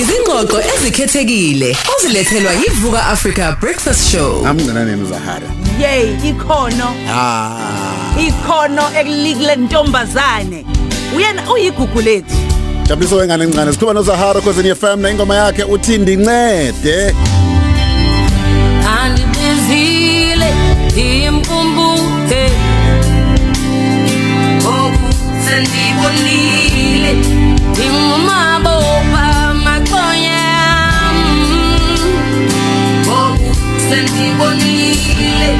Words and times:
Izingxoxo 0.00 0.58
ezikhethekile 0.74 1.76
ozilethelwa 1.96 2.52
yivuka 2.52 3.06
Africa 3.06 3.44
Breakfast 3.60 4.10
Show. 4.12 4.46
Amngananeni 4.46 5.02
uZahara. 5.02 5.48
yey 5.80 6.06
ikhono 6.30 6.88
Ah. 7.08 7.50
ikhono 8.28 8.82
ekulikule 9.00 9.56
ntombazane 9.56 10.64
uyena 11.16 11.42
uyigugu 11.52 12.00
lethu 12.00 12.36
Jabuliso 12.88 13.16
wengane 13.16 13.44
encane 13.44 13.72
sikhuluma 13.72 13.94
noZahara 13.94 14.40
Khosini 14.40 14.74
FM 14.74 15.00
na 15.00 15.10
ingoma 15.10 15.34
yakhe 15.36 15.64
uthi 15.64 15.98
ndincede. 15.98 17.14
andibizile 18.98 20.50
imkumbuke 20.96 22.50
ngoku 24.62 25.08
sendibonile 25.44 27.12
ingumabopha 27.84 28.75
ngoku 33.86 33.88
sendibonile 33.88 35.56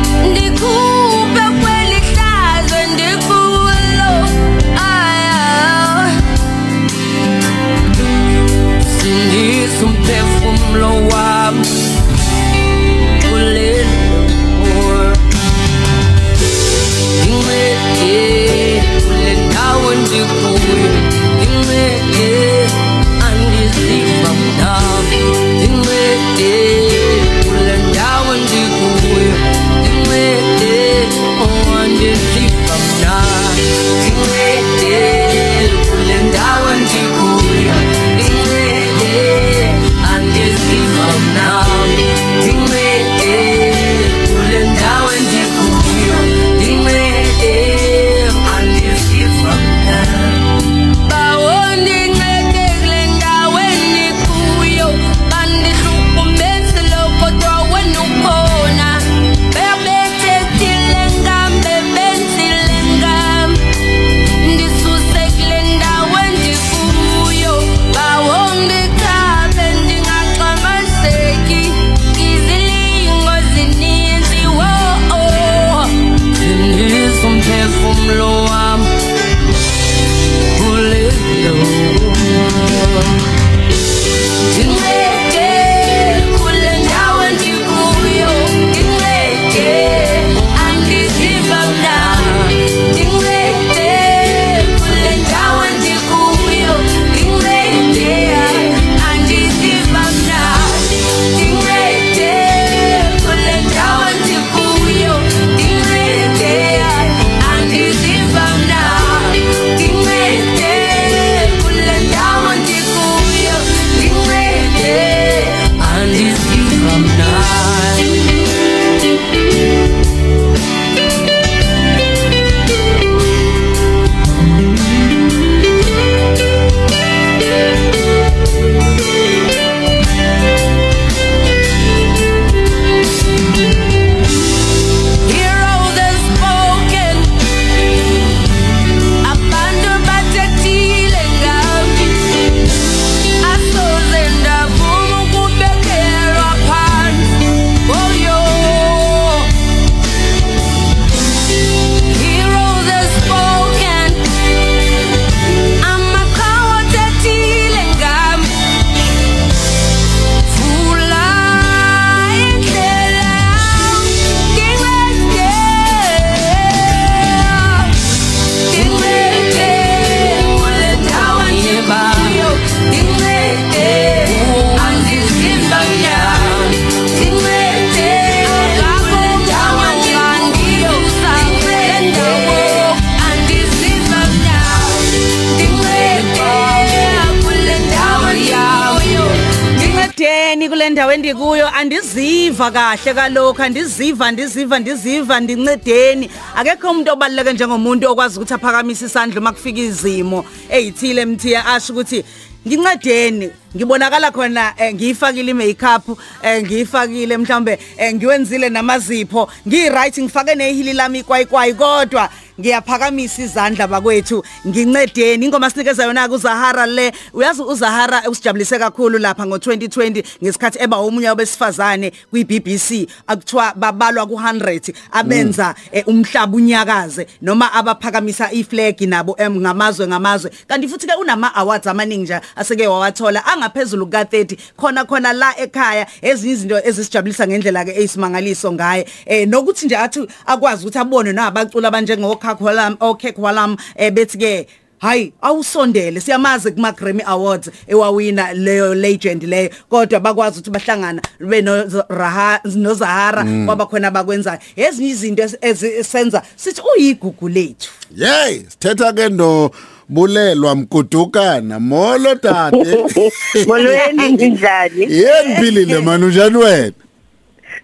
endikuyo 191.26 191.68
andiziva 191.68 192.70
kahle 192.70 193.14
kalokhu 193.14 193.62
andiziva 193.62 194.30
ndiziva 194.30 194.78
ndiziva 194.78 195.40
ndincedeni 195.40 196.30
akekho 196.56 196.90
umuntu 196.90 197.12
obaluleke 197.12 197.52
njengomuntu 197.52 198.06
okwazi 198.10 198.36
ukuthi 198.38 198.54
aphakamise 198.54 199.06
isandla 199.06 199.40
uma 199.40 199.52
kufika 199.52 199.80
izimo 199.80 200.44
eyithile 200.70 201.22
emthiya 201.22 201.66
asho 201.66 201.92
ukuthi 201.92 202.24
ngincedeni 202.66 203.50
ngibonakala 203.76 204.30
khona 204.30 204.74
eh, 204.78 204.94
ngiyifakile 204.94 205.50
imakeup 205.50 206.18
eh, 206.42 206.62
ngiyifakile 206.62 207.36
mhlambe 207.36 207.78
eh, 207.96 208.14
ngiwenzile 208.14 208.68
namazipho 208.68 209.48
ngiright 209.68 210.18
ngifake 210.18 210.54
nehili 210.54 210.92
lami 210.92 211.22
kwayikwai 211.22 211.74
kodwa 211.74 212.30
ngiyaphakamisa 212.60 213.42
izandla 213.42 213.86
bakwethu. 213.86 214.44
Ngincedeni. 214.66 215.46
Ingoma 215.46 215.70
sinikeza 215.70 216.04
yona 216.04 216.28
kuZahara 216.28 216.86
le? 216.86 217.12
Uyazi 217.32 217.62
uZahara 217.62 218.22
usijabulise 218.30 218.78
kakhulu 218.78 219.18
lapha 219.18 219.44
ngo2020 219.44 220.24
ngesikhathi 220.42 220.78
eba 220.82 220.96
omunye 220.96 221.28
wabesifazane 221.28 222.12
kwiBBC 222.30 223.08
akuthiwa 223.26 223.74
babalwa 223.76 224.24
ku100 224.24 224.94
abenza 225.12 225.74
eh, 225.92 226.08
umhlaba 226.08 226.56
unyakaze 226.56 227.26
noma 227.42 227.72
abaphakamisa 227.72 228.52
iflag 228.52 229.00
nabo 229.00 229.36
em, 229.38 229.60
ngamazwe 229.60 230.06
ngamazwe. 230.06 230.50
Kanti 230.68 230.88
futhi 230.88 231.06
ke 231.06 231.14
unama 231.14 231.54
awards 231.54 231.86
amaningi 231.86 232.22
nje 232.22 232.40
aseke 232.56 232.86
wawathola 232.86 233.46
angaphezulu 233.46 234.06
ka30 234.06 234.56
khona 234.76 235.04
khona 235.04 235.32
la 235.32 235.58
ekhaya 235.58 236.06
ezinye 236.22 236.52
izinto 236.52 236.78
ezisijabulisa 236.84 237.46
ngendlela 237.46 237.84
ke 237.84 237.90
eyisimangaliso 237.90 238.72
ngaye. 238.72 239.06
Eh 239.26 239.48
nokuthi 239.48 239.86
nje 239.86 239.96
athi 239.96 240.26
akwazi 240.46 240.82
ukuthi 240.82 240.98
abone 240.98 241.32
nabacula 241.32 241.88
abanjengo 241.88 242.36
Khakwalam 242.46 242.96
oKhekwalam 243.00 243.76
eh 243.96 244.10
bethi 244.10 244.38
ke 244.38 244.66
hayi 244.98 245.32
awusondele 245.42 246.20
siyamazi 246.20 246.70
kuma 246.70 246.92
Grammy 246.92 247.22
Awards 247.26 247.70
ewawina 247.86 248.52
leyo 248.52 248.94
legend 248.94 249.42
leyo 249.42 249.70
kodwa 249.88 250.20
bakwazi 250.20 250.60
ukuthi 250.60 250.70
bahlangana 250.70 251.22
be 251.40 251.62
no 251.62 251.84
Raha 252.08 252.60
no 252.64 252.94
Zahara 252.94 253.44
kwaba 253.66 253.86
khona 253.86 254.10
bakwenzayo 254.10 254.58
ezinye 254.76 255.10
izinto 255.10 255.42
esenza 255.60 256.42
sithi 256.56 256.82
uyigugu 256.96 257.48
lethu. 257.48 257.90
Yey, 258.16 258.64
sithetha 258.68 259.12
ke 259.12 259.28
no 259.28 259.70
bulelwa 260.08 260.74
mkudukana 260.74 261.80
molo 261.80 262.34
tate. 262.34 262.96
Molweni 263.66 264.48
njani? 264.48 265.00
yeni 265.00 265.56
philile 265.60 265.98
manje 265.98 266.26
unjani 266.26 266.56
wena? 266.56 266.92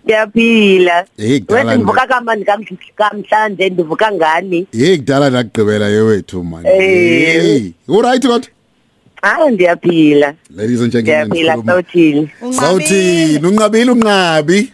Ngiyaphila. 0.07 1.05
Hey, 1.17 1.41
kudala 1.41 1.59
Wena 1.61 1.75
ndivuka 1.75 2.07
kamani 2.07 2.45
kam- 2.45 2.65
kamhlanje 2.97 3.69
ndivuka 3.69 4.13
ngani? 4.13 4.67
hey 4.73 4.97
kudala 4.97 5.31
nakugqibela 5.31 5.89
yewethu 5.89 6.45
man 6.45 6.67
Eh. 6.67 6.79
hey 6.79 7.71
uright 7.89 8.23
kodwa 8.27 8.49
Ah 9.23 9.51
ndiyaphila. 9.51 10.35
ladies 10.57 10.81
and 10.81 10.93
gentlemen 10.93 11.27
Ndiyaphila 11.29 11.55
sikhuluma- 11.55 11.67
sawuthini? 11.73 12.31
sawuthini 12.61 13.47
unqabile 13.47 13.91
unqabi 13.91 14.73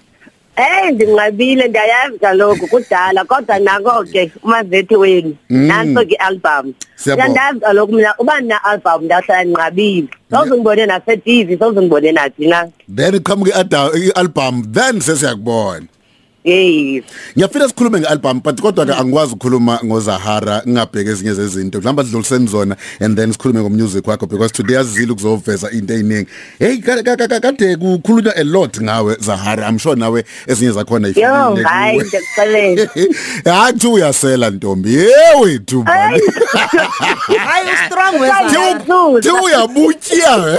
Eh 0.58 0.90
ndinqabile 0.92 1.68
ndiyayazi 1.68 2.18
kaloku 2.18 2.66
kudala 2.66 3.24
kodwa 3.24 3.58
nako 3.58 4.04
ke 4.12 4.30
umazethi 4.42 4.96
wenu 4.96 5.36
Mm. 5.50 5.66
nanso 5.66 6.02
ke 6.06 6.16
album. 6.18 6.74
Siyabonga. 6.96 7.22
Yandazi 7.24 7.60
kaloku 7.60 7.92
mina 7.92 8.14
uba 8.18 8.40
na 8.40 8.64
album 8.64 9.04
ndahlala 9.04 9.44
nqabile. 9.44 10.08
Sawuzungibone 10.30 10.86
na 10.86 11.00
TV 11.00 11.58
sawuzungibone 11.58 12.12
nathi 12.12 12.46
na. 12.48 12.66
then 12.88 13.14
iqhamuke 13.14 13.52
i-album 13.54 14.62
then 14.72 15.00
sesiyakubona 15.00 15.86
Yes. 16.48 17.04
ngiyafika 17.36 17.68
sikhulume 17.68 18.00
nge-album 18.00 18.40
but 18.42 18.60
kodwa 18.60 18.86
ke 18.86 18.92
angikwazi 18.92 19.32
ukukhuluma 19.32 19.80
ngozahara 19.84 20.62
ngingabheki 20.68 21.10
ezinye 21.10 21.34
zezinto. 21.34 21.78
Mhlawumbe 21.78 22.04
sidluliseni 22.04 22.46
zona 22.46 22.76
and 23.00 23.16
then 23.16 23.32
sikhulume 23.32 23.60
ngomusic 23.60 24.06
wakho 24.06 24.26
because 24.26 24.52
today 24.52 24.76
azizile 24.78 25.12
ukuzoveza 25.12 25.70
into 25.70 25.94
eyiningi 25.94 26.26
hey 26.58 26.76
ka- 26.78 27.02
ka- 27.02 27.16
ka- 27.16 27.40
kade 27.40 27.76
kukhulunywa 27.76 28.36
a 28.36 28.44
lot 28.44 28.80
ngawe 28.82 29.16
zahara. 29.20 29.68
I'm 29.68 29.78
sure 29.78 29.96
nawe 29.96 30.24
ezinye 30.46 30.72
zakhona 30.72 31.08
Yo 31.08 31.54
hayi 31.64 31.98
ndikuxelela. 31.98 32.88
hayi 33.44 33.72
kuthiwa 33.72 33.92
uyasela 33.94 34.50
ntombi. 34.50 34.94
Yewethu 34.94 35.82
Hayi. 35.82 36.20
hayi 37.46 37.66
ustrong 37.74 38.20
wesa 38.20 38.44
Ngiyathusa. 38.44 39.20
Thi 39.22 39.30
uyabutya. 39.44 40.58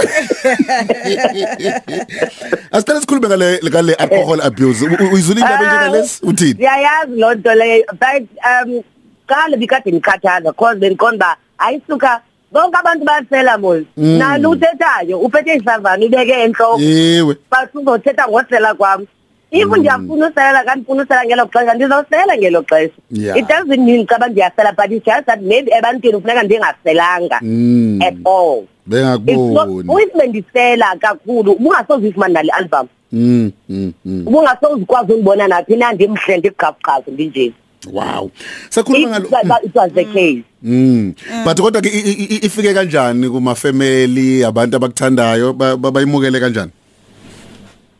Asicela 2.72 3.00
sikhulume 3.00 3.28
ngale 3.28 3.60
ngale 3.68 3.94
alcohol 3.94 4.40
abuse. 4.42 4.84
U- 4.86 5.04
u- 5.04 5.12
uyizula 5.14 5.40
indaba 5.40 5.64
njengalesi 5.88 6.26
uthini? 6.26 6.54
Siyayazi 6.54 7.16
loo 7.20 7.34
nto 7.34 7.54
leyo 7.54 7.84
but 7.92 8.28
um 8.44 8.82
qala 9.26 9.56
bikade 9.56 9.92
ngikhathaza 9.92 10.52
cause 10.52 10.78
bendiqonda 10.80 11.36
ayisuka 11.58 12.20
bonke 12.52 12.76
abantu 12.78 13.04
basela 13.04 13.58
mos 13.58 13.82
nalo 13.96 14.50
uthethayo? 14.50 15.18
Uphethe 15.20 15.54
isavani 15.56 16.06
ubeke 16.06 16.32
enhloko 16.44 16.80
Yewe 16.80 17.36
but 17.50 17.74
uzothetha 17.74 18.28
ngosela 18.28 18.74
kwami 18.74 19.06
if 19.52 19.66
ndiyafuna 19.68 20.26
usela 20.28 20.64
kanti 20.64 20.84
funa 20.86 21.02
usela 21.02 21.24
ngelo 21.24 21.46
xesha 21.46 21.74
ndizosela 21.74 22.36
ngelo 22.38 22.62
xesha. 22.62 22.92
Yeah. 23.10 23.36
it 23.38 23.46
doesn't 23.48 23.84
mean 23.84 24.06
xa 24.06 24.28
ndiyasela 24.28 24.72
but 24.76 24.90
it's 24.92 25.04
just 25.04 25.26
that 25.26 25.40
maybe 25.42 25.70
ebantwini 25.72 26.14
kufuneka 26.16 26.42
ndingaselanga 26.42 27.38
Mm. 27.42 28.02
at 28.02 28.14
all. 28.24 28.62
It's 28.62 28.96
not- 28.96 29.26
bengakuboni. 29.26 30.02
if 30.02 30.14
bendisela 30.14 30.96
kakhulu 31.00 31.52
ubungasozifumani 31.52 32.34
nale 32.34 32.50
album. 32.52 32.88
Mm 33.12 33.50
mm 33.68 33.92
mm. 34.04 34.26
Ubungasozikwazi 34.26 35.12
undibona 35.12 35.48
naphi 35.48 35.76
na 35.76 35.92
ndimhle 35.92 36.36
ndiqhafuqhafu 36.38 37.10
ndinje 37.10 37.52
wow. 37.92 38.30
Sakhuluma 38.68 39.18
If 39.18 39.24
ngalo 39.30 39.48
that- 39.48 39.64
it 39.64 39.74
was 39.74 39.92
the 39.92 40.04
case. 40.04 40.42
Mm. 40.62 41.14
But 41.44 41.60
kodwa 41.60 41.82
ke 41.82 41.88
i- 41.88 42.10
i- 42.10 42.28
i- 42.34 42.46
ifike 42.46 42.74
kanjani 42.74 43.28
kuma 43.30 43.54
family 43.54 44.44
abantu 44.44 44.76
abakuthandayo 44.76 45.52
ba- 45.52 45.76
ba- 45.76 45.90
bayimukele 45.90 46.40
kanjani? 46.40 46.70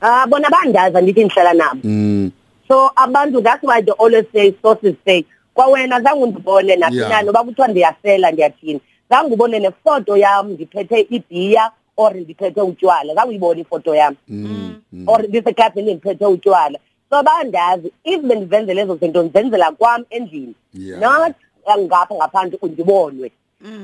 Ah 0.01 0.27
bona 0.27 0.49
bandaza 0.51 1.01
ndithi 1.01 1.25
ndihlala 1.25 1.55
nabo. 1.55 1.81
Mm. 1.85 2.31
So 2.69 2.91
abantu 2.97 3.41
that's 3.43 3.63
why 3.65 3.81
they 3.83 3.95
always 3.99 4.25
say 4.33 4.53
sources 4.63 4.95
say 5.05 5.25
kwawena 5.55 6.01
zange 6.01 6.23
undibone 6.23 6.77
naphi 6.77 6.97
Yeah. 6.97 7.11
na 7.11 7.23
noba 7.23 7.45
kuthiwa 7.45 7.69
ndiyasela 7.69 8.31
ndiyathini? 8.31 8.81
Zange 9.11 9.35
ubone 9.35 9.59
nefoto 9.59 10.17
yam 10.17 10.51
ndiphethe 10.53 11.07
ibhiya 11.11 11.71
or 12.01 12.15
ndiphethe 12.17 12.61
utywala 12.61 13.15
zange 13.15 13.29
uyibone 13.29 13.61
ifoto 13.61 13.95
yam 13.95 14.15
mm 14.29 14.75
or 15.07 15.23
ndisekafeni 15.29 15.95
ndiphethe 15.95 16.27
utywala. 16.27 16.79
So 17.11 17.23
bandazi 17.23 17.93
if 18.05 18.21
bendizenzela 18.23 18.83
ezo 18.83 18.97
zinto 18.97 19.23
ndizenzela 19.23 19.73
kwam 19.73 20.05
endlini. 20.11 20.55
Yeah. 20.75 21.01
not 21.01 21.35
eh, 21.67 21.79
ngapha 21.79 22.15
ngaphandle 22.15 22.59
undibonwe. 22.63 23.31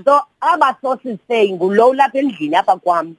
So 0.04 0.20
aba 0.40 0.76
sources 0.80 1.18
say 1.28 1.52
ngulow 1.52 1.94
lapha 1.94 2.18
endlini 2.18 2.56
apha 2.56 2.76
kwam. 2.76 3.14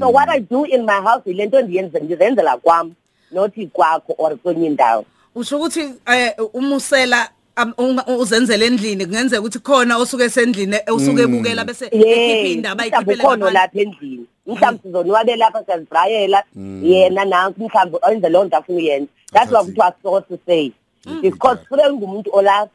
So 0.00 0.08
what 0.10 0.28
i 0.28 0.38
do 0.40 0.64
in 0.64 0.84
my 0.86 1.00
house 1.00 1.22
yile 1.26 1.46
nto 1.46 1.60
ndiyenze 1.62 2.00
ndizenzela 2.00 2.56
kwam 2.56 2.92
nothi 3.32 3.66
kwakho 3.66 4.14
or 4.18 4.36
kwenye 4.36 4.66
indawo. 4.66 5.04
Usho 5.34 5.56
ukuthi 5.56 5.94
eh, 6.06 6.32
umusela 6.52 7.20
am- 7.22 7.28
unga- 7.28 7.37
uzenzele 8.18 8.66
endlini 8.66 9.06
kungenzeka 9.06 9.40
ukuthi 9.40 9.58
khona 9.58 9.96
osuke 9.98 10.24
esendlini 10.24 10.76
usuke 10.96 11.22
ebukela 11.22 11.64
bese 11.64 11.86
ekhipha 11.86 12.48
indaba 12.48 12.82
mhlawumbe 12.84 13.12
ayikhiphele 13.12 13.22
ukhona 13.22 13.50
lapha 13.50 13.80
endlini. 13.80 14.26
Mhlawumbe 14.46 14.82
sizonwabe 14.82 15.36
lapha 15.36 15.64
siyazibrayela 15.64 16.42
yena 16.82 17.24
nanku 17.24 17.60
mhlawumbe 17.60 17.98
enze 18.10 18.28
loo 18.28 18.44
nto 18.44 18.56
afuna 18.56 18.78
uyenza. 18.78 19.08
That's 19.32 19.50
why 19.52 19.62
Fantastic. 19.62 19.74
kuthiwa 19.74 19.94
source 20.02 20.40
say. 20.46 20.72
Because 21.22 21.58
kufuneka 21.58 21.92
ngumuntu 21.92 22.30
olapha 22.32 22.70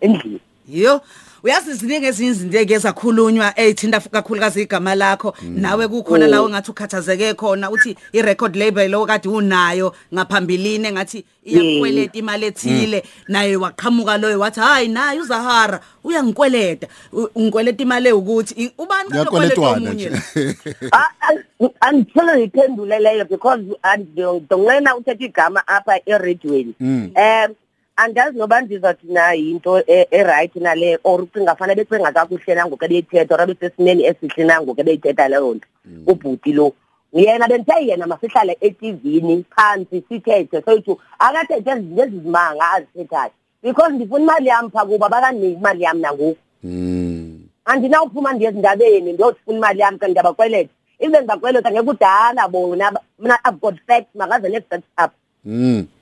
endlini. 0.00 0.40
Yo 0.68 1.00
uyazi 1.42 1.72
ziningi 1.74 2.06
ezinye 2.06 2.30
izinto 2.30 2.58
eke 2.58 2.78
zakhulunywa 2.78 3.52
ezithinta 3.60 4.00
kakhulukazi 4.00 4.62
igama 4.62 4.94
lakho. 4.94 5.34
Nawe 5.42 5.88
kukhona 5.88 6.26
lawo 6.26 6.48
ngathi 6.48 6.70
ukhathazeke 6.70 7.34
khona 7.34 7.70
uthi 7.70 7.96
i 8.12 8.22
record 8.22 8.56
label 8.56 8.90
lo 8.90 9.06
kade 9.06 9.28
unayo 9.28 9.94
ngaphambilini 10.14 10.92
ngathi 10.92 11.24
iyakweleta 11.44 12.18
imali 12.18 12.46
ethile. 12.46 13.04
Naye 13.28 13.56
waqhamuka 13.56 14.18
loyo 14.18 14.40
wathi 14.40 14.60
hayi 14.60 14.88
naye 14.88 15.20
uzahara 15.20 15.80
uyangikweleta. 16.04 16.86
U- 17.12 17.28
ungikweleta 17.34 17.82
imali 17.82 18.12
ukuthi 18.12 18.54
I- 18.64 18.72
ubani 18.78 19.10
kalokweleta 19.10 19.60
uyakweletwana 19.60 19.90
omunye? 19.90 20.10
nje. 20.10 20.56
Ah, 20.92 21.10
ah, 21.20 21.68
andithole 21.80 22.36
ngiphendule 22.38 22.98
leyo 22.98 23.24
because 23.24 23.62
andonqena 23.82 24.96
uthetha 24.96 25.24
igama 25.24 25.68
apha 25.68 26.00
eradioweni. 26.06 26.74
Um 26.80 27.54
andazi 27.96 28.38
noba 28.38 28.60
ndizothi 28.60 29.06
na 29.06 29.32
yinto 29.32 29.78
e- 29.86 30.08
e-right 30.10 30.56
nale 30.56 30.98
or 31.04 31.22
ucinga 31.22 31.54
fanele 31.56 31.84
becinga 31.84 32.12
kakuhle 32.12 32.54
nangoku 32.54 32.84
ebeyithetha 32.84 33.34
or 33.34 33.40
abesesimeni 33.40 34.04
esihle 34.04 34.44
nangoku 34.44 34.80
ebeyithetha 34.80 35.28
leyo 35.28 35.54
nto 35.54 35.68
ubhuti 36.06 36.52
lo. 36.52 36.72
Yena 37.12 37.48
bendithe 37.48 37.86
yena 37.86 38.06
masihlale 38.06 38.56
etivini 38.60 39.44
phantsi 39.56 40.04
sithethe 40.08 40.62
soyithu 40.62 40.98
akathethe 41.18 41.70
ezinto 41.70 42.02
ezizimanga 42.02 42.70
azithethayo. 42.74 43.32
Because 43.62 43.92
ndifuna 43.94 44.22
imali 44.24 44.46
yam 44.48 44.70
phaa 44.70 44.84
kuba 44.84 45.08
bakandinika 45.08 45.58
imali 45.58 45.82
yam 45.82 45.98
nangoku. 46.00 46.36
Mm. 46.64 47.40
Andinawuphuma 47.64 48.32
ndiye 48.32 48.50
ezindabeni 48.50 49.12
ndiyofuna 49.12 49.56
imali 49.58 49.80
yam 49.80 49.98
kanti 49.98 50.10
ndiyabakweleta. 50.10 50.70
Even 50.98 51.18
ndibakweleta 51.20 51.70
ngeke 51.70 51.84
kudala 51.86 52.48
bona 52.48 52.90
ba- 52.90 53.02
mna 53.18 53.38
i've 53.48 53.60
got 53.60 53.74
facts 53.86 54.14
makaze 54.14 54.48
nee-facts 54.48 54.88
up. 55.04 55.10
Mm. 55.44 55.78
Okay 55.78 55.95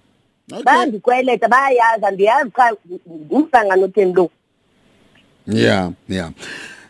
bayandikweleta 0.48 1.48
bayayazi 1.48 2.04
andiyazi 2.06 2.50
cha 2.56 2.72
ngumhlangano 3.30 3.84
otheni 3.84 4.12
lo 4.12 4.30
Yeah, 5.46 5.92
yeah. 6.08 6.30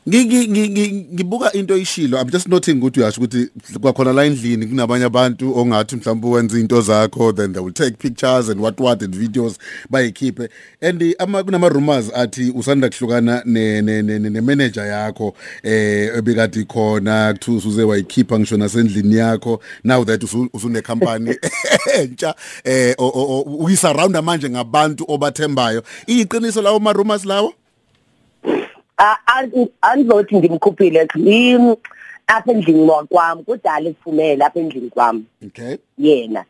Ngi 0.08 0.24
ngi- 0.24 0.68
ngi- 0.68 1.06
ngibuka 1.14 1.52
into 1.52 1.76
ishilo 1.76 2.18
I'm 2.20 2.30
just 2.30 2.48
noting 2.48 2.78
ukuthi 2.82 3.00
uyasho 3.00 3.20
ukuthi 3.20 3.48
kwakhona 3.80 4.12
la 4.12 4.24
endlini 4.24 4.66
kunabanye 4.66 5.04
abantu 5.04 5.58
ongathi 5.58 5.96
mhlawumbe 5.96 6.28
wenza 6.28 6.58
into 6.58 6.80
zakho 6.80 7.32
then 7.32 7.52
they 7.52 7.62
will 7.62 7.72
take 7.72 7.96
pictures 7.98 8.48
and 8.50 8.60
what 8.60 8.78
what 8.80 9.02
and 9.02 9.14
videos 9.16 9.56
bayikhiphe. 9.90 10.48
And 10.82 11.02
eh, 11.02 11.14
ama 11.18 11.42
kunama 11.42 11.68
rumors 11.70 12.10
athi 12.14 12.50
usanda 12.54 12.88
kuhlukana 12.90 13.42
ne 13.46 13.80
ne 13.80 14.02
ne, 14.02 14.18
ne, 14.18 14.28
ne 14.30 14.40
manager 14.40 14.84
yakho 14.86 15.34
eh 15.62 16.10
ebekade 16.18 16.64
khona 16.64 17.32
kuthiwa 17.32 17.56
usuze 17.58 17.82
wayikhipha 17.82 18.38
ngisho 18.38 18.56
nasendlini 18.56 19.14
yakho. 19.16 19.60
Now 19.84 20.04
that 20.04 20.20
usu- 20.22 20.50
usune 20.52 20.82
company 20.82 21.34
entsha 21.96 22.34
eh 22.64 22.94
o- 22.98 23.06
o- 23.08 23.38
o- 23.40 23.56
uyisurround 23.64 24.16
manje 24.22 24.50
ngabantu 24.50 25.04
obathembayo. 25.08 25.82
Iyiqiniso 26.06 26.62
lawo 26.62 26.78
ma 26.80 26.92
rumors 26.92 27.24
lawo? 27.24 27.54
Ah, 28.98 29.16
an- 29.26 29.68
andizothi 29.82 30.36
ndimkhuphile 30.36 31.08
Im- 31.14 31.76
apha 32.26 32.52
endlini 32.52 32.90
kwam 33.08 33.42
kudala 33.42 33.88
ifumele 33.90 34.44
apha 34.44 34.60
endlini 34.60 34.90
kwam 34.90 35.24
okay. 35.46 35.76
Yena. 35.98 36.44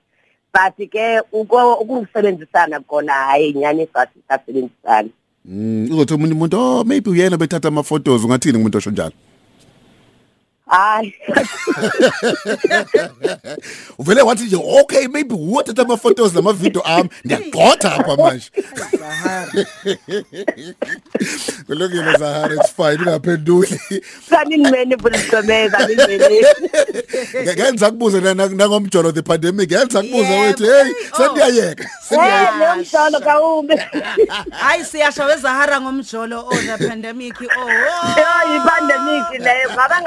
But 0.52 0.90
ke 0.90 1.20
uko- 1.32 1.74
ukusebenzisana 1.74 2.80
kona 2.80 3.12
hayi 3.12 3.52
nyani 3.52 3.88
sathi 3.92 4.18
sasebenzisana. 4.28 5.08
Mm 5.44 5.88
uzothi 5.90 6.14
umunye 6.14 6.32
umuntu 6.32 6.58
oh 6.60 6.84
maybe 6.84 7.10
uyena 7.10 7.36
bethatha 7.36 7.68
ama 7.68 7.82
photos 7.82 8.24
ungathini 8.24 8.58
umuntu 8.58 8.78
osho 8.78 8.90
njalo? 8.90 9.12
Hayi 10.66 11.14
uvele 13.98 14.22
wathi 14.22 14.44
nje 14.44 14.56
okay 14.80 15.06
maybe 15.08 15.34
wathatha 15.38 15.82
ama 15.82 15.96
photos 15.96 16.34
nama 16.34 16.52
video 16.52 16.82
ami. 16.82 17.08
Ndiyagqotha 17.24 17.92
apha 17.94 18.16
manje. 18.16 18.50
Kulungile 21.66 22.16
Zahara 22.18 22.54
it's 22.54 22.70
fine 22.72 22.98
ungaphenduli 22.98 23.80
sanimene 24.30 24.96
bulisomeza 24.96 25.78
nimene 25.88 26.44
ngenza 27.54 27.90
kubuze 27.90 28.20
nangomjolo 28.20 29.12
the 29.12 29.22
pandemic 29.22 29.70
ngenza 29.70 30.02
kubuze 30.02 30.30
Yebo. 30.32 30.42
wethu 30.42 30.64
hey 30.64 30.92
Oh. 31.12 31.16
sendiyayeka 31.16 31.90
sendiyayeka. 32.08 32.52
Eh 32.52 32.58
lomhlolo 32.60 33.20
kawume. 33.20 33.88
Hayi 34.50 34.84
siyasho 34.84 35.22
wezahara 35.24 35.80
ngomjolo 35.80 36.40
oh 36.46 36.56
the 36.78 36.88
pandemic 36.88 37.34
oh 37.40 37.44
Yo 38.18 38.56
ipandemic 38.56 39.30
leyo 39.40 39.70
ngaba 39.72 40.00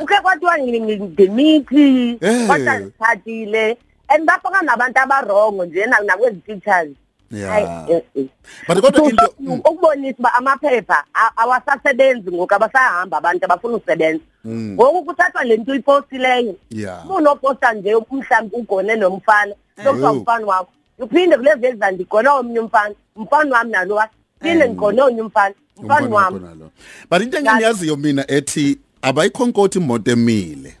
ngathi 0.00 0.02
ukhe 0.02 0.20
kwathiwa 0.22 0.58
ngimithi 0.58 2.18
Eh. 2.20 2.46
kodwa 2.46 2.78
sithathile 2.78 3.76
and 4.08 4.26
bafaka 4.26 4.62
nabantu 4.62 4.98
abarongo 5.00 5.64
nje 5.64 5.86
na- 5.86 6.00
nakwezi 6.00 6.36
pictures 6.36 6.88
Yeah. 7.32 7.50
Hayi, 7.52 7.92
eh, 7.94 8.02
eh. 8.16 8.26
But 8.68 8.80
kodwa 8.80 9.08
into 9.10 9.24
So, 9.26 9.34
ukubonisa 9.54 10.16
uba 10.18 10.34
amaphepha 10.34 11.04
a- 11.14 11.30
awasasebenzi 11.36 12.30
ngoku 12.32 12.54
abasahamba 12.54 13.16
abantu 13.18 13.44
abafuna 13.44 13.76
ukusebenza. 13.76 14.24
Ngoku 14.46 15.04
kuthathwa 15.04 15.44
le 15.44 15.56
nto 15.56 15.72
uyipostileyo. 15.72 16.54
Yeah. 16.70 17.10
unoposta 17.10 17.72
nje 17.72 17.94
mhlawumbi 18.10 18.56
ugone 18.56 18.96
nomfana. 18.96 19.54
Sokuthiwa 19.84 20.10
Oh. 20.10 20.12
umfana 20.14 20.46
wakho. 20.46 20.68
Uphinde 20.98 21.36
kule 21.36 21.54
vezi 21.54 21.78
zandigone 21.78 22.28
omnye 22.28 22.60
umfana. 22.60 22.94
Umfana 23.16 23.56
wami 23.56 23.70
nalowa 23.70 24.08
phinde 24.42 24.68
ngigone 24.68 25.02
omnye 25.02 25.22
umfana. 25.22 25.54
Umfana 25.76 26.06
umfana 26.06 26.16
wami. 26.16 26.34
wakho 26.34 26.46
nalo. 26.46 26.70
But 27.10 27.22
into 27.22 27.38
engiyaziyo 27.38 27.96
mina 27.96 28.24
ethi 28.30 28.78
abayikhonkoti 29.02 29.78
imoto 29.78 30.10
emile. 30.10 30.76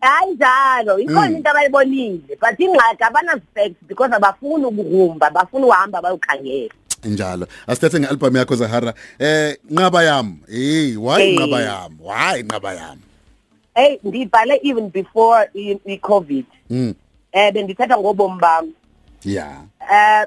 Hayi 0.00 0.34
njalo 0.34 0.98
ikhona 0.98 1.36
into 1.36 1.50
abayibonile 1.50 2.36
but 2.40 2.58
ingxaki 2.60 3.02
abana-facts 3.04 3.76
because 3.88 4.10
abafuni 4.14 4.64
ukuhumba 4.64 5.30
bafuna 5.30 5.66
uhamba 5.66 6.02
bayokhangela. 6.02 6.74
Njalo 7.04 7.46
asithethe 7.66 8.00
ngealbum 8.00 8.36
yakho 8.36 8.54
Zahara. 8.56 8.94
Eh 9.18 9.56
nqaba 9.70 10.02
yami 10.02 10.38
hey 10.48 10.96
why 10.96 11.22
Eh. 11.22 11.34
nqaba 11.34 11.60
yami 11.60 11.96
why 12.00 12.42
nqaba 12.42 12.74
yami 12.74 13.02
hey 13.74 13.98
ndiyibhale 14.04 14.60
even 14.62 14.88
before 14.90 15.48
i- 15.54 15.80
i-covid. 15.86 16.44
Mm. 16.70 16.94
Um 17.34 17.52
bendithetha 17.52 17.98
ngobomi 17.98 18.40
bam. 18.40 18.72
Yeah. 19.24 19.62
Eh 19.92 20.26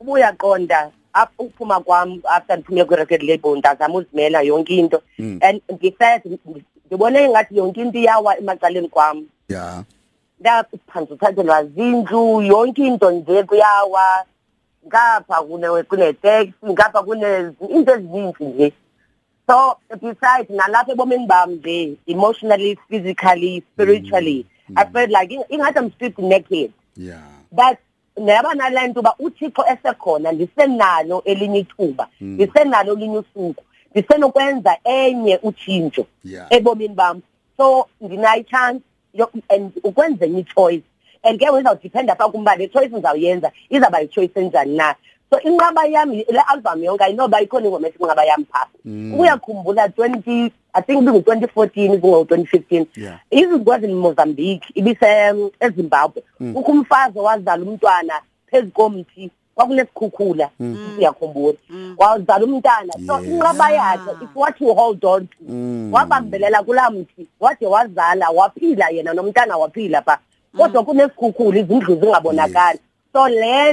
ubuyaqonda. 0.00 0.90
Ap- 1.12 1.32
ukuphuma 1.38 1.80
kwam 1.80 2.20
after 2.30 2.56
ndiphume 2.58 2.84
kwi-record 2.84 3.22
label 3.22 3.56
ndazama 3.56 3.94
uzimela 3.94 4.42
yonke 4.42 4.76
into. 4.76 5.02
And 5.18 5.60
ndifet 5.70 6.22
ndibone 6.86 7.24
ingathi 7.24 7.56
yonke 7.56 7.80
into 7.80 7.98
iyawa 7.98 8.38
emacaleni 8.38 8.88
kwam 8.88 9.26
yeah 9.48 9.82
ndaphanza 10.40 11.14
uthathelwa 11.14 11.64
zindlu 11.64 12.42
yonke 12.42 12.86
into 12.86 13.10
nje 13.10 13.42
kuyawa. 13.42 14.24
Ngapha 14.86 15.42
kune 15.42 15.82
kune-tax 15.82 16.48
ngapha 16.70 17.02
kune 17.02 17.52
into 17.70 17.92
ezininzi 17.94 18.44
nje. 18.44 18.72
So 19.46 19.76
besides 20.00 20.50
nalapha 20.50 20.92
ebomini 20.92 21.26
bam 21.26 21.50
nje 21.52 21.94
emotionally 22.06 22.78
physically 22.88 23.62
spiritually 23.72 24.46
i 24.76 24.84
felt 24.92 25.10
like 25.10 25.34
ing- 25.34 25.44
ingathi 25.48 25.78
i'm 25.78 25.90
stripped 25.92 26.24
naked 26.24 26.70
yeah 26.96 27.22
but 27.52 27.78
neyaba 28.20 28.54
nale 28.54 28.88
nto 28.88 29.00
uba 29.00 29.14
uthixo 29.18 29.64
esekhona 29.72 30.32
ndisenalo 30.32 31.22
elinye 31.24 31.58
ithuba 31.58 32.08
ndisenalo 32.20 32.92
elinye 32.92 33.18
usuku 33.18 33.64
ndisenokwenza 33.90 34.76
enye 34.84 35.38
utshintsho 35.42 36.06
Yeah. 36.24 36.46
ebomini 36.50 36.94
bam. 36.94 37.20
So 37.56 37.86
ndinayo 38.00 38.40
ichance 38.40 38.82
yo- 39.14 39.30
and 39.48 39.72
ukwenza 39.84 40.26
enye 40.26 40.40
ichoice. 40.40 40.84
And 41.22 41.38
ke 41.40 41.44
izawudiphenda 41.60 42.14
phaa 42.16 42.28
kum 42.28 42.40
uba 42.40 42.56
le 42.56 42.68
choice 42.68 42.88
ndizawuyenza 42.92 43.52
izawuba 43.70 44.00
yichoice 44.00 44.40
enjani 44.40 44.76
na? 44.76 44.94
So 45.30 45.40
inqaba 45.40 45.86
yam 45.86 46.12
le 46.12 46.42
album 46.48 46.84
yonke 46.84 47.04
ayinoba 47.04 47.40
ikhona 47.40 47.66
ingoma 47.66 47.88
ethi 47.88 47.98
inqaba 48.02 48.24
yam 48.24 48.44
phaa 48.52 48.66
ukuyakhumbula 49.14 49.88
twenty 49.88 50.52
i 50.74 50.80
think 50.82 51.02
ibingu-twenty 51.02 51.46
fourteen 51.48 51.92
ibingo-twenty 51.92 52.46
fifteen. 52.46 52.86
Yeah. 52.96 53.18
izikwazi 53.30 53.86
Mozambique 53.86 54.66
ibise 54.74 55.30
um, 55.30 55.50
eZimbabwe. 55.60 56.22
Kukho 56.54 56.72
umfazi 56.72 57.18
owazala 57.18 57.62
umntwana 57.62 58.14
phezu 58.50 58.70
komthi 58.70 59.30
kwakunesikhukhula 59.54 60.50
siyakhumbula 60.96 61.58
wazala 61.98 62.44
umntana. 62.44 62.92
So 63.06 63.18
Yes. 63.18 63.26
inqaba 63.26 63.70
yakhe 63.70 64.10
it's 64.20 64.34
what 64.34 64.60
you 64.60 64.74
hold 64.74 65.04
on 65.04 65.26
to 65.26 65.44
wabambelela 65.92 66.62
kulaa 66.62 66.90
mthi 66.90 67.26
wade 67.40 67.66
wazala 67.66 68.30
waphila 68.30 68.88
yena 68.90 69.14
nomntana 69.14 69.56
waphila 69.56 70.02
pha. 70.02 70.18
Kodwa 70.56 70.84
kunesikhukhula 70.84 71.58
izindlu 71.58 71.94
zingabonakali. 72.00 72.78
So 73.12 73.28
le 73.28 73.72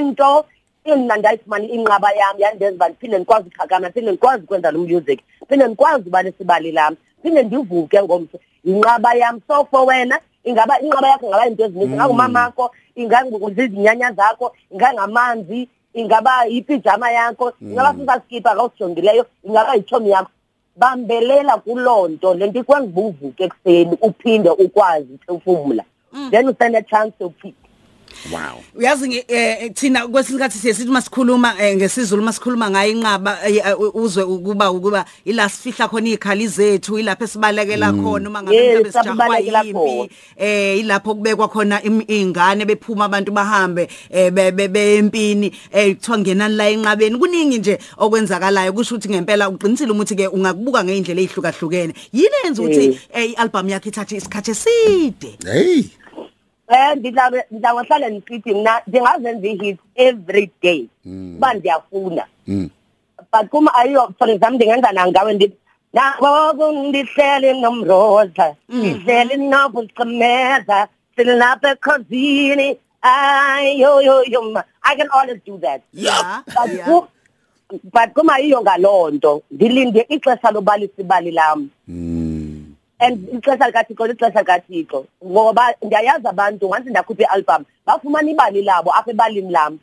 nto 0.86 0.94
imna 0.94 1.16
ndayifumana 1.16 1.64
inqaba 1.64 2.12
yam 2.12 2.38
yandenza 2.38 2.74
uba 2.76 2.88
ndiphinde 2.88 3.18
ndikwazi 3.18 3.48
uphakama 3.48 3.90
phinde 3.90 4.10
ndikwazi 4.10 4.44
ukwenza 4.44 4.70
lo 4.70 4.78
music 4.78 5.20
phinde 5.48 5.66
ndikwazi 5.66 6.08
uba 6.08 6.22
nesibali 6.22 6.72
lam 6.72 6.96
phinde 7.22 7.42
ndivuke 7.42 8.02
ngomso. 8.02 8.38
Yinqaba 8.64 9.14
yam 9.14 9.40
so 9.48 9.64
for 9.70 9.86
wena 9.86 10.20
ingaba 10.44 10.80
inqaba 10.80 11.08
yakho 11.08 11.26
ingaba 11.26 11.44
yinto 11.44 11.64
ezininzi. 11.64 11.92
Ingangumamakho 11.92 12.70
inganguzizinyanya 12.94 14.12
zakho 14.12 14.52
ingangamanzi 14.70 15.68
ingaba 15.94 16.44
yipijama 16.44 17.10
yakho 17.10 17.52
ingaba 17.60 17.94
sisaskipa 17.94 18.54
kawusijongileyo 18.54 19.26
ingaba 19.44 19.74
yitshomi 19.74 20.10
yakho. 20.10 20.30
Bambelela 20.76 21.56
kuloo 21.56 22.08
nto 22.08 22.34
le 22.34 22.46
nto 22.46 22.60
ikwenza 22.60 22.86
uba 22.86 23.00
uvuke 23.00 23.44
ekuseni 23.44 23.98
uphinde 24.00 24.50
ukwazi 24.50 25.12
uphefumla. 25.14 25.84
Then 26.30 26.48
usene 26.48 26.82
chance 26.82 27.14
yophila 27.20 27.65
wow. 28.32 28.62
Uyazi 28.74 29.08
nge- 29.08 29.24
eh, 29.28 29.72
thina 29.74 30.08
kwesinkathi 30.08 30.58
siye 30.58 30.74
sithi 30.74 30.90
masikhuluma 30.90 31.54
eh, 31.60 31.76
ngesizulu 31.76 32.22
masikhuluma 32.22 32.70
ngayo 32.70 32.92
inqaba 32.92 33.38
eh, 33.48 33.56
eh, 33.56 33.94
uzwe 33.94 34.22
ukuba 34.22 34.70
ukuba 34.70 35.04
ila 35.24 35.48
sifihla 35.48 35.88
khona 35.88 36.08
izikhali 36.08 36.48
zethu 36.48 36.98
ilapho 36.98 37.24
esibalekela 37.24 37.92
khona 37.92 38.28
uma 38.28 38.42
ngabe 38.42 38.56
mhlawumbe 38.56 38.92
sijahwa 38.92 39.38
yimpi 39.38 40.10
eh 40.36 40.78
ilapho 40.78 41.14
kubekwa 41.14 41.48
khona 41.48 41.82
ingane 42.08 42.64
bephuma 42.64 43.04
abantu 43.04 43.32
bahambe 43.32 43.88
eh, 44.10 44.30
be- 44.32 44.52
be- 44.52 44.68
beyempini 44.68 45.52
eh 45.72 45.94
kuthiwa 45.96 46.18
ngenani 46.18 46.56
la 46.56 46.68
enqabeni. 46.70 47.18
Kuningi 47.18 47.58
nje 47.58 47.78
okwenzakalayo 47.98 48.72
kusho 48.72 48.94
ukuthi 48.94 49.08
ngempela 49.08 49.48
uqinisile 49.48 49.90
ukuthi 49.92 50.16
ke 50.16 50.26
ungakubuka 50.28 50.84
ngeindlela 50.84 51.20
ezihlukahlukene 51.20 51.94
yini 52.12 52.36
yenza 52.44 52.62
ukuthi 52.62 52.98
eh, 53.12 53.30
i-album 53.30 53.68
yakhe 53.68 53.88
ithathe 53.88 54.16
isikhathi 54.16 54.50
eside? 54.50 55.38
Hey! 55.44 55.84
Eh 56.68 56.96
ndidla 56.96 57.30
ndidla 57.50 57.72
ngohlala 57.74 58.08
ndisithi 58.08 58.54
mina 58.54 58.80
ndingazenza 58.86 59.48
i-hit 59.48 59.78
every 59.94 60.50
day. 60.62 60.86
Uba 61.36 61.54
ndiyafuna 61.54 62.24
mm. 62.46 62.70
But 63.32 63.48
kuma 63.50 63.74
ayiyo 63.74 64.12
for 64.18 64.30
example 64.30 64.56
ndingenza 64.56 64.92
nangawe 64.92 65.34
ndithi 65.34 65.56
nangoku 65.92 66.72
ndihleli 66.72 67.60
nomroza 67.60 68.54
ndihleli 68.68 69.36
nobucimeza 69.36 70.88
silapha 71.16 71.70
ekhosini. 71.70 72.76
Ayoyoyo 73.02 74.42
ma 74.52 74.62
i 74.82 74.96
can 74.96 75.08
always 75.12 75.40
do 75.46 75.58
that. 75.58 75.80
Yeah. 75.92 76.42
But 76.46 76.72
yeah. 76.72 76.86
ku- 76.86 77.08
but 77.92 78.12
kuma 78.14 78.38
yiyo 78.38 78.60
ngaloo 78.62 79.10
nto 79.10 79.42
ndilinde 79.50 80.06
ixesha 80.08 80.50
lobalisa 80.50 80.92
ibali 81.02 81.30
lam 81.30 81.68
mm. 81.88 82.25
And 82.98 83.28
ixesha 83.28 83.66
likathixo 83.66 84.06
lixesha 84.06 84.40
likathixo 84.40 85.04
ngoba 85.24 85.74
ndiyayazi 85.82 86.26
abantu 86.28 86.70
once 86.70 86.90
ndakhupha 86.90 87.22
i-album 87.22 87.64
bafumana 87.86 88.30
ibali 88.30 88.62
labo 88.62 88.90
apha 88.94 89.10
ebalini 89.10 89.50
lam 89.52 89.78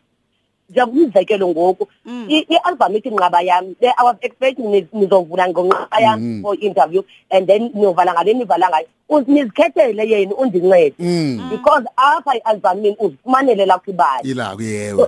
njengokumzekelo 0.69 1.47
ngoku 1.49 1.87
i- 2.29 2.45
i-album 2.49 2.95
ithi 2.95 3.09
nqaba 3.11 3.41
yam 3.41 3.75
le 3.81 3.89
i 3.97 4.03
was 4.05 4.15
expecting 4.21 4.65
niz- 4.73 4.87
nizovula 4.93 5.47
ngonqaba 5.49 5.99
yam 6.01 6.41
for 6.41 6.55
interview 6.59 7.01
and 7.29 7.47
then 7.47 7.69
niyovala 7.73 8.13
ngale 8.13 8.33
nivala 8.33 8.69
ngayo. 8.69 8.87
Uz- 9.09 9.27
nizikhethele 9.27 10.03
yena 10.09 10.35
undincede. 10.35 10.95
Mm. 10.99 11.49
Because 11.49 11.85
apha 11.95 12.35
i-albumini 12.35 12.95
uzifumanele 12.99 13.65
lakho 13.65 13.91
ibali 13.91 14.29
ila 14.31 14.55
kuyewe 14.55 15.07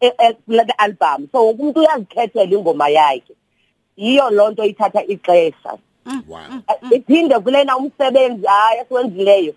e- 0.00 0.12
e- 0.18 0.32
kule 0.46 0.62
album 0.78 1.28
so 1.32 1.46
wonke 1.46 1.62
umuntu 1.62 1.80
uyazikhethela 1.80 2.44
ingoma 2.56 2.88
yakhe. 2.88 3.34
Yiyo 3.96 4.30
loo 4.30 4.50
nto 4.50 4.64
ithatha 4.64 5.04
ixesha. 5.04 5.78
Wow. 6.28 6.40
Iphinde 6.90 7.38
kulena 7.38 7.76
umsebenzi 7.76 8.46
hayi 8.46 8.80
esiwenzileyo 8.80 9.54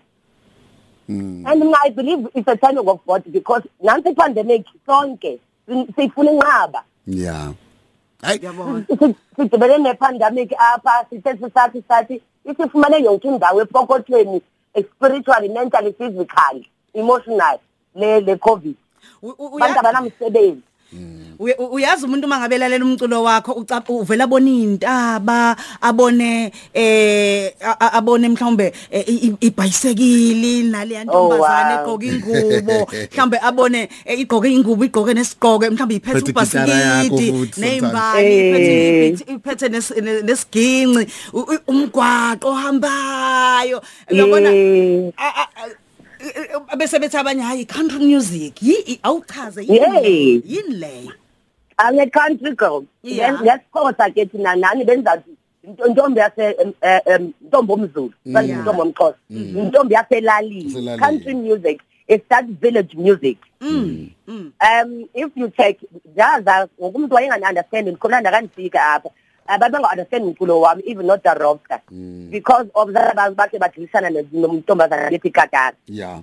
mm 1.08 1.46
and 1.46 1.60
mina 1.64 1.78
i 1.84 1.90
believe 1.90 2.28
it's 2.34 2.48
a 2.48 2.56
timing 2.56 2.88
of 2.88 3.00
god 3.06 3.22
because 3.32 3.62
nansi 3.82 4.08
ipandemic 4.08 4.64
sonke 4.86 5.38
si- 5.68 5.86
sifuna 5.96 6.30
inqaba. 6.32 6.82
Yeah 7.06 7.52
ay 8.22 8.36
Ngiyabona. 8.38 8.84
Si- 8.88 9.14
sidibene 9.36 9.78
nepandemic 9.78 10.52
apha 10.58 11.06
sithe 11.10 11.36
sisathi 11.36 11.82
sathi 11.88 12.20
isifumane 12.44 13.02
yonke 13.04 13.28
indawo 13.28 13.62
epokothweni 13.62 14.42
eh, 14.74 14.84
spiritually 14.84 15.48
mentally 15.48 15.92
physically 15.92 16.68
emotional 16.94 17.58
le 17.94 18.20
le 18.20 18.36
covid. 18.36 18.74
U- 19.22 19.28
u- 19.38 19.46
abantu 19.46 19.56
uya- 19.56 19.78
abanamsebenzi. 19.80 20.62
Uye- 21.38 21.54
u- 21.58 21.72
uyazi 21.78 22.04
umuntu 22.04 22.26
mangabelalela 22.28 22.84
umculo 22.84 23.22
wakho 23.22 23.52
uca- 23.52 23.84
uvela 23.88 24.24
abone 24.24 24.50
intaba 24.62 25.56
abone 25.80 26.50
eh 26.74 27.54
a- 27.62 27.78
a- 27.80 27.92
abone 27.98 28.28
mhlawumbe 28.28 28.72
eh, 28.90 29.04
i- 29.06 29.22
i- 29.30 29.36
ibhayisekili 29.46 30.62
nale 30.66 30.94
yantombazane 30.94 31.74
Oh, 31.74 31.94
wow. 31.94 31.94
egqoka 31.94 32.06
ingubo 32.06 32.76
mhlawumbe 33.12 33.38
abone 33.38 33.88
eh, 34.04 34.18
igqoke 34.20 34.48
ingubo 34.52 34.84
igqoke 34.84 35.14
nesigqoke 35.14 35.70
mhlawumbe 35.70 35.94
iphethe 35.94 36.20
Phethe 36.20 36.30
igitara 36.30 36.74
yakho 36.74 37.14
ubhasikidi 37.14 37.32
futhi 37.32 37.60
nezimbali 37.60 38.26
Eh. 38.26 38.40
iphethe 38.50 39.32
iphethe 39.34 39.66
nes- 39.68 39.96
ne- 40.02 40.22
nesiginci 40.26 41.06
u- 41.32 41.46
u- 41.54 41.64
umgwaqo 41.70 42.48
ohambayo 42.50 43.78
yabona 44.10 44.50
Yeah. 44.50 45.12
a- 45.16 45.34
a- 45.42 45.50
a- 45.62 45.76
bese 46.78 46.98
bethi 46.98 47.16
abanye 47.16 47.42
hayi 47.42 47.64
country 47.66 47.98
music 48.06 48.62
yi 48.62 49.00
awuchaze 49.02 49.62
Yeah. 49.68 49.94
yini 50.04 50.42
yini 50.46 50.74
leyo 50.76 51.12
I'm 51.82 51.98
a 51.98 52.06
country 52.10 52.54
girl. 52.54 52.84
Yeah. 53.02 53.40
Ngesixhosa 53.40 54.10
ke 54.14 54.26
thina 54.30 54.54
nani 54.54 54.84
benza 54.84 55.22
into- 55.64 55.86
intombi 55.88 56.20
yase 56.20 56.54
em, 56.60 56.72
eh, 56.82 57.00
em, 57.06 57.32
intombi 57.42 57.72
omzulu, 57.72 58.12
bathi 58.26 58.48
Yeah. 58.48 58.58
intombi 58.60 58.80
omxhosa. 58.82 59.16
Intombi 59.30 59.94
yaselalini. 59.94 60.64
Yaselalini. 60.74 60.98
Country 60.98 61.34
music 61.34 61.80
is 62.06 62.20
that 62.28 62.44
village 62.44 62.94
music. 62.94 63.38
Mm. 63.62 64.10
Mm. 64.28 64.52
Um 64.60 65.08
if 65.14 65.30
you 65.36 65.48
check 65.56 65.78
jaza 66.16 66.68
ngokumuntu 66.80 67.14
wayengani 67.14 67.44
understand 67.48 67.88
ngikhona 67.88 68.20
ndakandifika 68.20 68.92
apha. 68.94 69.10
Ababe 69.50 69.78
nga 69.78 69.90
understand 69.90 70.24
umculo 70.24 70.60
wami 70.60 70.82
even 70.86 71.06
not 71.06 71.22
the 71.22 71.34
rocker 71.34 71.80
because 72.30 72.66
of 72.74 72.92
that 72.94 73.10
abantu 73.14 73.34
bakhe 73.36 73.58
badlisana 73.58 74.10
nomntombazana 74.32 75.10
lethi 75.10 75.30
katara. 75.30 75.74
yeah. 75.86 76.22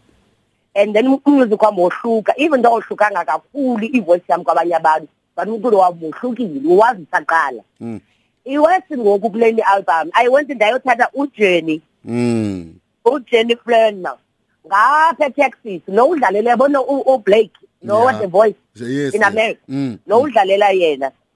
And 0.75 0.96
then 0.96 1.07
umusic 1.25 1.60
wami 1.60 1.81
wohluka 1.84 2.31
even 2.38 2.62
though 2.62 2.79
ohlukanga 2.79 3.25
kakhulu 3.25 3.84
ivoice 3.93 4.24
yami 4.29 4.43
kwabanye 4.43 4.75
abantu 4.79 5.07
but 5.36 5.48
umculo 5.48 5.77
wami 5.84 6.05
wohlukile 6.07 6.62
uwazi 6.67 7.05
saqala 7.12 7.63
Mm. 7.81 8.00
iwest 8.46 8.91
ngoku 8.98 9.29
kuleni 9.29 9.62
album 9.62 10.10
i 10.13 10.27
went 10.29 10.50
ndayothatha 10.50 11.10
ujourney 11.13 11.81
mm. 12.05 12.74
ujourney 13.05 13.55
flerner 13.55 14.15
ngapha 14.67 15.25
etexas 15.25 15.81
lo 15.88 16.05
udlalela 16.10 16.50
yabona 16.50 16.81
u- 16.81 17.03
ublake 17.13 17.51
lo 17.84 17.93
Yeah. 17.96 18.05
what 18.05 18.22
the 18.22 18.27
voice 18.27 18.55
yes 18.75 19.13
in 19.13 19.22
yes. 19.22 19.27
america. 19.31 19.60
Mm. 19.67 19.98
Lo 20.07 20.22
udlalela 20.22 20.69
yena. 20.72 21.12
ndayothatha 21.12 21.26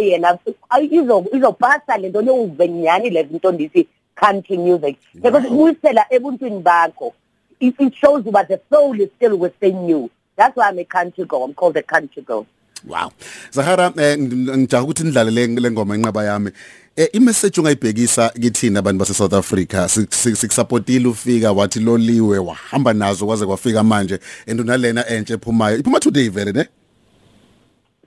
yena 0.00 0.38
Ay, 0.70 0.86
izo 0.90 1.24
izopasa 1.32 1.96
lento 1.98 2.20
leuve 2.22 2.68
nyani 2.68 3.10
le 3.10 3.24
zinto 3.24 3.52
ndithi 3.52 3.86
country 4.14 4.58
music. 4.58 4.96
Because 5.14 5.46
ubuyisela 5.48 6.06
ebuntwini 6.10 6.60
bakho 6.62 7.12
it, 7.60 7.74
it 7.80 7.94
shows 7.94 8.24
you 8.26 8.32
that 8.32 8.48
the 8.48 8.60
soul 8.70 9.00
is 9.00 9.08
still 9.16 9.36
within 9.38 9.88
you. 9.88 10.10
That's 10.36 10.56
why 10.56 10.68
i'm 10.68 10.78
a 10.78 10.84
country 10.84 11.24
girl 11.24 11.44
i'm 11.44 11.54
called 11.54 11.76
a 11.76 11.82
country 11.82 12.22
girl. 12.22 12.46
Wow. 12.84 13.12
Zahara 13.52 13.92
eh, 13.96 14.16
ng- 14.18 14.56
ngijaha 14.58 14.82
ukuthi 14.84 15.04
nidlale 15.04 15.30
le 15.30 15.46
le 15.60 15.70
ngoma 15.70 15.94
inqaba 15.96 16.24
yami. 16.24 16.50
Eh 16.96 17.08
imessage 17.12 17.60
ungayibhekisa 17.60 18.28
kithina 18.28 18.78
abantu 18.80 18.98
base 18.98 19.14
South 19.14 19.32
Africa 19.32 19.88
sikusupportile 19.88 21.08
ufika 21.08 21.52
wathi 21.52 21.80
loliwe 21.80 22.38
wahamba 22.38 22.92
nazo 22.92 23.26
kwaze 23.26 23.46
kwafika 23.46 23.82
manje. 23.82 24.18
And 24.48 24.60
unalena 24.60 25.06
entshe 25.08 25.34
ephumayo 25.34 25.78
iphuma 25.78 26.00
today 26.00 26.28
vele 26.28 26.52
ne? 26.52 26.66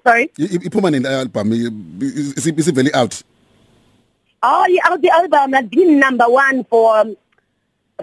Sorry? 0.06 0.30
I- 0.40 0.44
i- 0.44 0.60
iphuma 0.70 0.92
nini 0.92 1.08
album 1.08 1.52
isiveli 1.52 2.92
out. 2.94 3.22
Oh 4.44 4.66
yeah 4.70 4.96
the 4.98 5.10
album 5.10 5.54
has 5.54 5.66
been 5.66 6.00
number 6.00 6.26
one 6.30 6.64
for 6.66 6.98
um, 7.00 7.16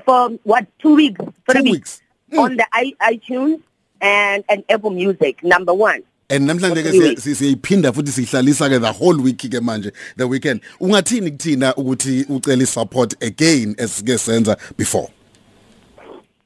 for 0.04 0.30
what 0.44 0.66
two 0.78 0.94
weeks 0.96 1.20
three 1.48 1.62
Two 1.62 1.70
weeks, 1.70 2.00
weeks. 2.30 2.42
on 2.42 2.56
the 2.56 2.66
I, 2.72 2.92
itunes 3.12 3.60
and 4.00 4.42
and 4.48 4.64
apple 4.68 4.90
music 4.90 5.42
number 5.44 5.72
one. 5.74 6.02
And 6.30 6.48
namhlanje 6.48 6.80
ke 6.82 6.84
For 6.84 6.90
three 6.90 6.98
siya- 7.00 7.08
weeks. 7.10 7.22
si- 7.24 7.34
siyiphinda 7.34 7.92
futhi 7.92 8.10
sihlalisa 8.10 8.68
ke 8.72 8.80
the 8.80 8.92
whole 8.92 9.20
week 9.20 9.38
ke 9.38 9.60
manje 9.62 9.92
the 10.16 10.26
weekend. 10.26 10.60
Ungathini 10.80 11.30
kuthina 11.30 11.74
ukuthi 11.76 12.24
ucela 12.28 12.66
support 12.66 13.14
again 13.22 13.74
esike 13.78 14.18
senza 14.18 14.56
before? 14.76 15.08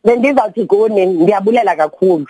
Bendizawuthi 0.05 0.67
kuni 0.67 1.07
ndiyabulela 1.07 1.77
kakhulu. 1.77 2.27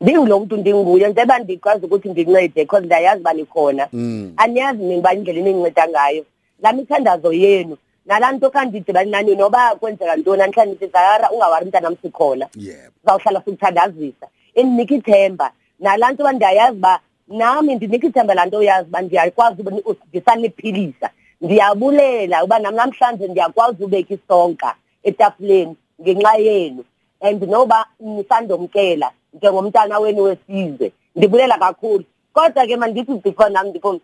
Ndingulo 0.00 0.40
mntu 0.40 0.56
ndinguye 0.56 1.08
njengoba 1.08 1.38
ndikwazi 1.38 1.86
ukuthi 1.86 2.08
ndincede 2.08 2.48
because 2.64 2.86
ndiyayazi 2.86 3.20
uba 3.20 3.32
nikhona. 3.32 3.88
Aniyazi 4.36 4.78
mina 4.82 4.98
uba 4.98 5.14
indlela 5.14 5.38
eninceda 5.40 5.88
ngayo. 5.88 6.24
Laa 6.62 6.72
mithandazo 6.72 7.32
yenu 7.32 7.76
nalaa 8.06 8.32
nto 8.32 8.50
khandidibani 8.50 9.10
nani 9.10 9.34
noba 9.36 9.74
kwenzeka 9.76 10.16
ntoni 10.16 10.38
namhlanje 10.38 10.70
nithi 10.72 10.86
zara 10.86 11.30
ungawari 11.30 11.66
mntanam 11.66 11.96
sikhona 12.02 12.48
yeah 12.56 12.88
zawuhlala 13.06 13.38
sikuthandazisa. 13.44 14.26
Indinika 14.54 14.94
ithemba. 14.94 15.50
Nalaa 15.80 16.10
nto 16.12 16.22
uba 16.22 16.32
ndiyayazi 16.32 16.76
uba 16.76 17.00
nami 17.28 17.74
ndinika 17.74 18.06
ithemba 18.06 18.34
laa 18.34 18.46
nto 18.46 18.58
uyazi 18.58 18.88
uba 18.88 19.00
ndiyakwazi 19.02 19.60
uba 19.62 19.70
ni- 19.70 19.82
ndisaniphilisa. 20.08 21.10
Ndiyabulela 21.40 22.44
uba 22.44 22.58
nam 22.58 22.74
namhlanje 22.74 23.28
ndiyakwazi 23.28 23.84
ubeka 23.84 24.14
isonka 24.14 24.74
etafuleni 25.02 25.76
ngenxa 26.02 26.34
yenu. 26.36 26.84
And 27.20 27.42
noba 27.42 27.86
nisandomkela 28.00 29.10
njengomntana 29.34 29.98
wenu 29.98 30.22
wesizwe. 30.22 30.92
Ndibulela 31.16 31.58
kakhulu. 31.58 32.04
Kodwa 32.32 32.66
ke 32.66 32.76
mandithi 32.76 33.14
before 33.24 33.50
nam 33.50 33.66
ndikhona 33.68 33.98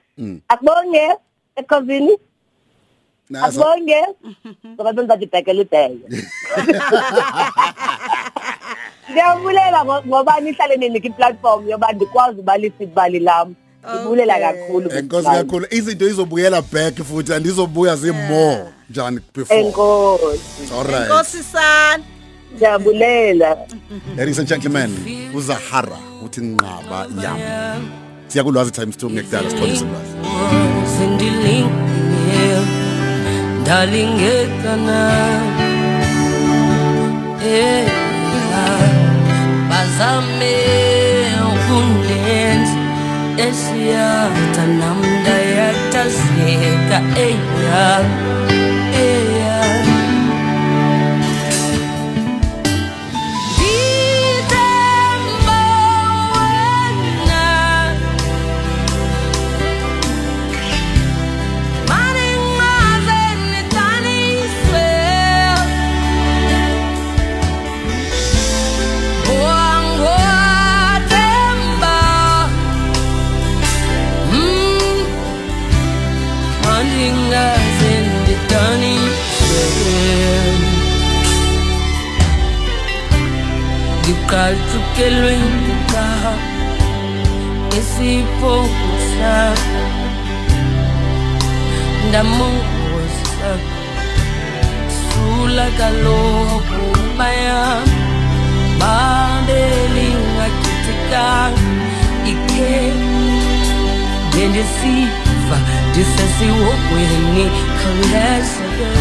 akubonge 0.49 1.11
ekhosini 1.57 2.19
Naso 3.31 3.61
akubonge 3.61 4.01
ngoba 4.75 4.93
benzadibhekela 4.93 5.63
ibheke 5.63 5.99
ndiyabulela 9.11 9.85
ngo- 9.85 10.07
ngoba 10.07 10.41
nihlale 10.41 10.77
ninika 10.77 11.09
i-platform 11.09 11.69
yoba 11.69 11.93
ndikwazi 11.93 12.41
ubalisa 12.41 12.85
ibali 12.85 13.19
lam. 13.19 13.55
Ndibulela 13.95 14.35
Okay. 14.37 14.47
kakhulu 14.53 14.91
enkosi 14.93 15.27
kakhulu. 15.29 15.67
Izinto 15.71 16.07
izobuyela 16.09 16.63
back 16.63 16.95
futhi 17.03 17.33
andizobuya 17.35 17.97
zimore 17.97 18.65
njani 18.91 19.21
before. 19.35 19.61
Enkosi. 19.61 20.73
All 20.79 20.85
right. 20.87 21.09
Nkosi 21.11 21.43
sana 21.43 22.05
ndiyabulela 22.55 23.57
ladies 24.17 24.39
and 24.39 24.49
gentlemen 24.49 24.91
uzahara 25.35 25.99
uthi 26.25 26.41
nqaba 26.41 27.07
yami. 27.23 27.43
Siya 28.29 28.45
kulwazi 28.45 28.71
times 28.71 28.97
2 28.97 29.11
ngekudala 29.11 29.51
sipholisa 29.51 29.85
ulwazi 29.85 30.13
sendilingile 30.99 32.59
ndalingekana. 33.61 35.01
Eh 37.45 37.89
bazame 39.71 40.57
ukundenza 41.53 42.77
esiyata 43.47 44.65
namndayatazeka 44.81 46.99
eya 47.17 47.27
eya. 47.27 48.05
Bayam 97.51 97.83
babelingakitika 98.81 101.27
ike 102.33 102.73
bendisiva 104.33 105.59
ndisesiwogweni 105.91 107.45
khawuleza 107.79 108.65
kaloku 108.79 109.00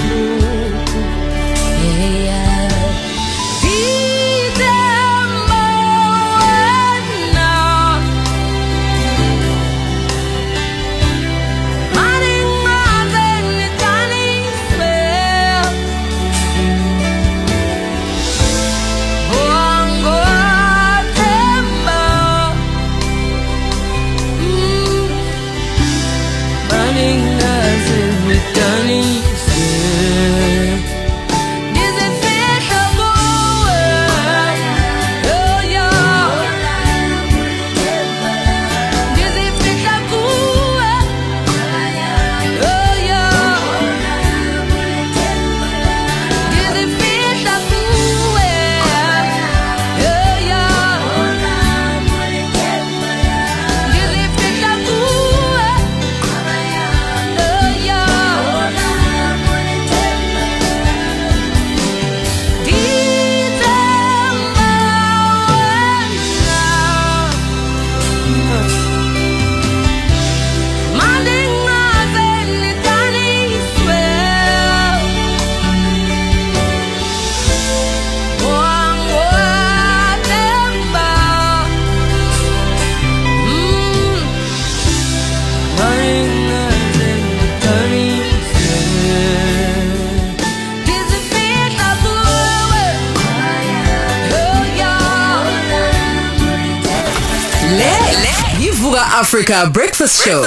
Africa 99.50 99.70
Breakfast 99.74 100.24
Show. 100.24 100.46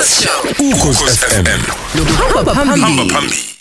ukhosi 0.58 1.04
FM 1.04 1.44
Hamba 2.34 2.54
phambili. 2.54 3.10
phambili 3.10 3.51